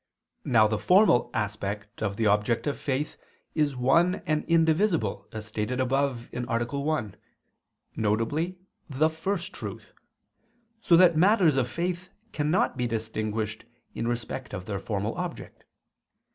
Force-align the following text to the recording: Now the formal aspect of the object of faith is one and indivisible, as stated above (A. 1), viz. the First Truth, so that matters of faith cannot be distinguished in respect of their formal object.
Now 0.45 0.67
the 0.67 0.79
formal 0.79 1.29
aspect 1.31 2.01
of 2.01 2.17
the 2.17 2.25
object 2.25 2.65
of 2.65 2.75
faith 2.75 3.17
is 3.53 3.75
one 3.75 4.23
and 4.25 4.43
indivisible, 4.45 5.27
as 5.31 5.45
stated 5.45 5.79
above 5.79 6.27
(A. 6.33 6.41
1), 6.41 7.15
viz. 7.95 8.53
the 8.89 9.09
First 9.11 9.53
Truth, 9.53 9.93
so 10.79 10.97
that 10.97 11.15
matters 11.15 11.55
of 11.55 11.69
faith 11.69 12.09
cannot 12.33 12.77
be 12.77 12.87
distinguished 12.87 13.65
in 13.93 14.07
respect 14.07 14.55
of 14.55 14.65
their 14.65 14.79
formal 14.79 15.13
object. 15.19 15.65